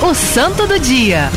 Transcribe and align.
O 0.00 0.14
Santo 0.14 0.64
do 0.66 0.78
Dia. 0.78 1.28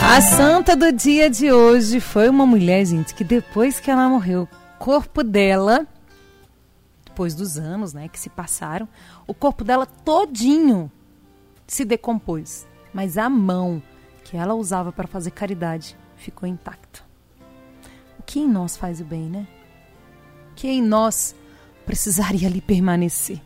A 0.00 0.20
santa 0.20 0.76
do 0.76 0.92
dia 0.92 1.28
de 1.28 1.50
hoje 1.50 1.98
foi 1.98 2.28
uma 2.28 2.46
mulher, 2.46 2.84
gente, 2.86 3.14
que 3.14 3.24
depois 3.24 3.80
que 3.80 3.90
ela 3.90 4.08
morreu, 4.08 4.44
o 4.44 4.78
corpo 4.78 5.24
dela, 5.24 5.84
depois 7.04 7.34
dos 7.34 7.58
anos, 7.58 7.92
né, 7.92 8.08
que 8.08 8.18
se 8.18 8.30
passaram, 8.30 8.88
o 9.26 9.34
corpo 9.34 9.64
dela 9.64 9.84
todinho 9.84 10.90
se 11.66 11.84
decompôs, 11.84 12.64
mas 12.94 13.18
a 13.18 13.28
mão 13.28 13.82
que 14.22 14.36
ela 14.36 14.54
usava 14.54 14.92
para 14.92 15.08
fazer 15.08 15.32
caridade 15.32 15.96
ficou 16.16 16.48
intacta. 16.48 17.00
O 18.20 18.22
que 18.22 18.38
em 18.38 18.48
nós 18.48 18.76
faz 18.76 19.00
o 19.00 19.04
bem, 19.04 19.28
né? 19.28 19.48
O 20.52 20.54
que 20.54 20.68
em 20.68 20.80
nós 20.80 21.34
precisaria 21.84 22.46
ali 22.46 22.60
permanecer? 22.60 23.40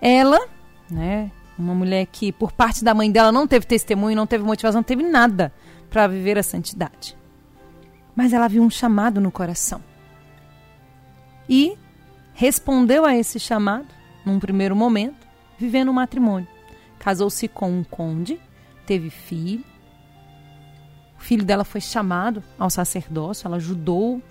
Ela, 0.00 0.40
né, 0.90 1.30
uma 1.58 1.74
mulher 1.74 2.06
que, 2.06 2.32
por 2.32 2.52
parte 2.52 2.84
da 2.84 2.94
mãe 2.94 3.10
dela, 3.10 3.32
não 3.32 3.46
teve 3.46 3.66
testemunho, 3.66 4.16
não 4.16 4.26
teve 4.26 4.44
motivação, 4.44 4.78
não 4.78 4.84
teve 4.84 5.02
nada 5.02 5.52
para 5.90 6.06
viver 6.06 6.38
a 6.38 6.42
santidade. 6.42 7.16
Mas 8.14 8.32
ela 8.32 8.48
viu 8.48 8.62
um 8.62 8.70
chamado 8.70 9.20
no 9.20 9.30
coração. 9.30 9.82
E 11.48 11.76
respondeu 12.34 13.04
a 13.04 13.16
esse 13.16 13.40
chamado, 13.40 13.88
num 14.24 14.38
primeiro 14.38 14.76
momento, 14.76 15.26
vivendo 15.58 15.90
um 15.90 15.94
matrimônio. 15.94 16.48
Casou-se 16.98 17.48
com 17.48 17.70
um 17.70 17.82
conde, 17.82 18.40
teve 18.86 19.10
filho. 19.10 19.64
O 21.18 21.20
filho 21.20 21.44
dela 21.44 21.64
foi 21.64 21.80
chamado 21.80 22.42
ao 22.58 22.70
sacerdócio, 22.70 23.46
ela 23.46 23.56
ajudou 23.56 24.22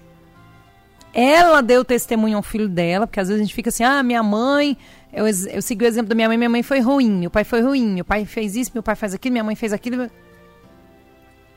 ela 1.20 1.62
deu 1.62 1.84
testemunho 1.84 2.38
ao 2.38 2.44
filho 2.44 2.70
dela, 2.70 3.08
porque 3.08 3.20
às 3.20 3.28
vezes 3.28 3.42
a 3.42 3.44
gente 3.44 3.56
fica 3.56 3.70
assim, 3.70 3.84
ah, 3.84 4.04
minha 4.04 4.22
mãe, 4.22 4.78
eu, 5.12 5.26
eu 5.26 5.62
segui 5.64 5.84
o 5.84 5.88
exemplo 5.88 6.10
da 6.10 6.14
minha 6.14 6.28
mãe, 6.28 6.38
minha 6.38 6.50
mãe 6.50 6.62
foi 6.62 6.80
ruim, 6.80 7.10
meu 7.10 7.32
pai 7.32 7.44
foi 7.44 7.60
ruim, 7.60 7.88
meu 7.88 8.06
pai 8.06 8.24
fez 8.24 8.56
isso, 8.56 8.70
meu 8.72 8.84
pai 8.84 8.96
faz 8.96 9.16
aquilo, 9.16 9.34
minha 9.34 9.44
mãe 9.44 9.56
fez 9.56 9.74
aquilo. 9.74 10.12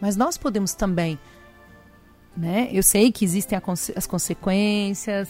Mas 0.01 0.17
nós 0.17 0.39
podemos 0.39 0.73
também, 0.73 1.19
né? 2.35 2.71
Eu 2.73 2.83
sei 2.83 3.13
que 3.13 3.23
existem 3.23 3.61
as 3.95 4.07
consequências, 4.07 5.29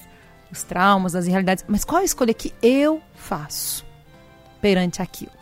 os 0.48 0.62
traumas, 0.62 1.16
as 1.16 1.26
irrealidades, 1.26 1.64
mas 1.66 1.84
qual 1.84 2.00
a 2.00 2.04
escolha 2.04 2.32
que 2.32 2.54
eu 2.62 3.02
faço 3.16 3.84
perante 4.60 5.02
aquilo? 5.02 5.32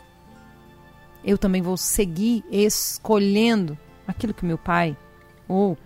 Eu 1.23 1.37
também 1.37 1.61
vou 1.61 1.77
seguir 1.77 2.43
escolhendo 2.49 3.77
aquilo 4.07 4.33
que 4.33 4.43
meu 4.43 4.57
pai 4.57 4.97
ou 5.47 5.77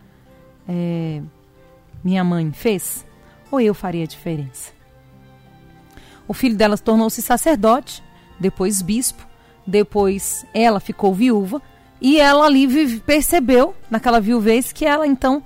é, 0.70 1.22
minha 2.04 2.24
mãe 2.24 2.52
fez? 2.52 3.06
Ou 3.52 3.62
eu 3.62 3.74
faria 3.74 4.04
a 4.04 4.08
diferença? 4.08 4.72
O 6.28 6.34
filho 6.34 6.56
dela 6.56 6.78
tornou-se 6.78 7.22
sacerdote, 7.22 8.04
depois 8.40 8.82
bispo, 8.82 9.28
depois 9.66 10.46
ela 10.54 10.80
ficou 10.80 11.14
viúva 11.14 11.62
e 12.02 12.20
ela 12.20 12.46
ali 12.46 13.00
percebeu, 13.00 13.76
naquela 13.90 14.20
viuvez, 14.20 14.72
que 14.72 14.86
ela 14.86 15.08
então 15.08 15.42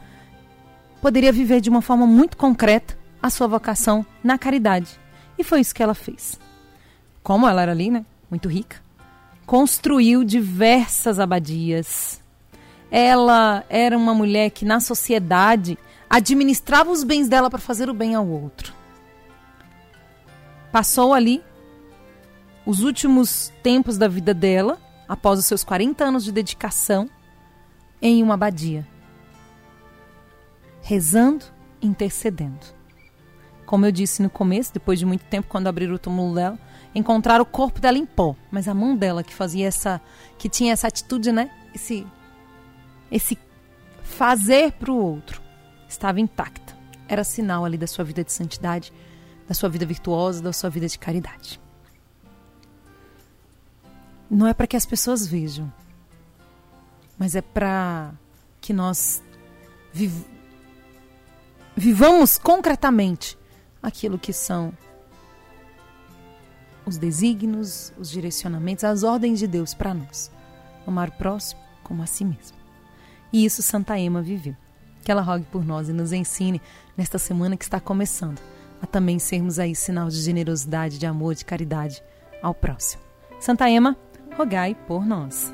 poderia 1.02 1.31
viver 1.31 1.61
de 1.61 1.69
uma 1.69 1.81
forma 1.81 2.08
muito 2.08 2.38
concreta 2.38 2.97
a 3.22 3.30
sua 3.30 3.47
vocação 3.47 4.05
na 4.23 4.38
caridade. 4.38 5.00
E 5.38 5.44
foi 5.44 5.61
isso 5.61 5.75
que 5.75 5.83
ela 5.83 5.94
fez. 5.94 6.39
Como 7.22 7.47
ela 7.47 7.61
era 7.61 7.72
ali, 7.72 7.91
né? 7.91 8.05
Muito 8.30 8.50
rica. 8.50 8.78
Construiu 9.45 10.23
diversas 10.23 11.19
abadias. 11.19 12.22
Ela 12.89 13.63
era 13.69 13.97
uma 13.97 14.13
mulher 14.13 14.50
que 14.50 14.66
na 14.66 14.80
sociedade 14.80 15.78
administrava 16.09 16.91
os 16.91 17.03
bens 17.03 17.27
dela 17.27 17.50
para 17.50 17.59
fazer 17.59 17.89
o 17.89 17.94
bem 17.94 18.16
ao 18.16 18.27
outro. 18.27 18.73
Passou 20.72 21.13
ali 21.13 21.44
os 22.66 22.81
últimos 22.81 23.52
tempos 23.63 23.97
da 23.97 24.08
vida 24.08 24.33
dela, 24.33 24.78
após 25.08 25.39
os 25.39 25.45
seus 25.45 25.63
40 25.63 26.03
anos 26.03 26.23
de 26.23 26.31
dedicação, 26.31 27.09
em 28.02 28.22
uma 28.22 28.35
abadia, 28.35 28.88
rezando, 30.81 31.45
intercedendo. 31.81 32.78
Como 33.66 33.85
eu 33.85 33.91
disse 33.91 34.22
no 34.22 34.29
começo, 34.29 34.74
depois 34.74 35.00
de 35.00 35.06
muito 35.06 35.25
tempo, 35.25 35.47
quando 35.47 35.68
abriram 35.68 35.95
o 35.95 36.00
túmulo 36.00 36.35
dela, 36.35 36.59
encontraram 36.94 37.44
o 37.44 37.45
corpo 37.45 37.81
dela 37.81 37.97
em 37.97 38.06
pó, 38.06 38.35
mas 38.51 38.68
a 38.68 38.74
mão 38.74 38.95
dela 38.95 39.24
que 39.24 39.34
fazia 39.34 39.68
essa, 39.68 40.01
que 40.38 40.47
tinha 40.47 40.74
essa 40.74 40.88
atitude, 40.88 41.31
né? 41.31 41.50
Esse, 41.74 42.06
esse 43.12 43.38
fazer 44.03 44.72
para 44.74 44.91
o 44.91 44.97
outro 44.97 45.47
estava 45.88 46.20
intacta. 46.20 46.75
Era 47.08 47.24
sinal 47.24 47.64
ali 47.64 47.78
da 47.78 47.88
sua 47.88 48.03
vida 48.03 48.24
de 48.24 48.31
santidade, 48.31 48.92
da 49.48 49.53
sua 49.53 49.70
vida 49.70 49.86
virtuosa, 49.86 50.42
da 50.42 50.52
sua 50.52 50.70
vida 50.70 50.88
de 50.88 51.00
caridade. 51.00 51.59
Não 54.30 54.46
é 54.46 54.53
para 54.53 54.68
que 54.68 54.75
as 54.75 54.86
pessoas 54.86 55.25
vejam, 55.25 55.72
mas 57.18 57.34
é 57.34 57.42
para 57.42 58.14
que 58.59 58.74
nós 58.74 59.24
viv 59.94 60.25
vivamos 61.75 62.38
concretamente 62.38 63.38
aquilo 63.81 64.18
que 64.18 64.34
são 64.34 64.74
os 66.86 66.98
desígnios, 66.98 67.94
os 67.98 68.09
direcionamentos, 68.09 68.84
as 68.84 69.04
ordens 69.04 69.40
de 69.40 69.48
Deus 69.48 69.74
para 69.74 69.94
nós. 69.94 70.31
Amar 70.86 71.09
o 71.09 71.12
próximo 71.14 71.62
como 71.84 72.02
a 72.02 72.06
si 72.06 72.25
mesmo. 72.25 72.58
E 73.31 73.46
isso 73.46 73.62
Santa 73.62 73.98
Ema 74.00 74.22
viveu 74.22 74.56
que 75.07 75.12
ela 75.12 75.22
rogue 75.22 75.45
por 75.45 75.66
nós 75.66 75.88
e 75.88 75.94
nos 75.94 76.12
ensine 76.12 76.62
nesta 76.97 77.18
semana 77.18 77.56
que 77.56 77.63
está 77.63 77.79
começando 77.79 78.41
a 78.81 78.85
também 78.85 79.18
sermos 79.18 79.57
aí 79.57 79.73
sinal 79.73 80.09
de 80.09 80.19
generosidade, 80.19 81.00
de 81.00 81.06
amor, 81.06 81.34
de 81.34 81.45
caridade 81.45 82.03
ao 82.44 82.53
próximo. 82.53 83.01
Santa 83.40 83.69
Ema, 83.69 83.95
rogai 84.35 84.75
por 84.85 85.06
nós. 85.06 85.53